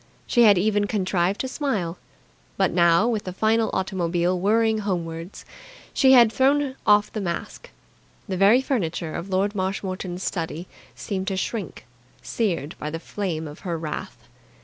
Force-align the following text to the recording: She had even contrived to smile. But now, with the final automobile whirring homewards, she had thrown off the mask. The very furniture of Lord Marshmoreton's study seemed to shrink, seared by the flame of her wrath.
She 0.25 0.41
had 0.45 0.57
even 0.57 0.87
contrived 0.87 1.41
to 1.41 1.47
smile. 1.47 1.99
But 2.57 2.71
now, 2.71 3.07
with 3.07 3.25
the 3.25 3.31
final 3.33 3.69
automobile 3.71 4.39
whirring 4.39 4.79
homewards, 4.79 5.45
she 5.93 6.13
had 6.13 6.31
thrown 6.33 6.75
off 6.87 7.13
the 7.13 7.21
mask. 7.21 7.69
The 8.27 8.35
very 8.35 8.61
furniture 8.61 9.13
of 9.13 9.29
Lord 9.29 9.53
Marshmoreton's 9.53 10.23
study 10.23 10.67
seemed 10.95 11.27
to 11.27 11.37
shrink, 11.37 11.85
seared 12.23 12.73
by 12.79 12.89
the 12.89 12.99
flame 12.99 13.47
of 13.47 13.59
her 13.59 13.77
wrath. 13.77 14.17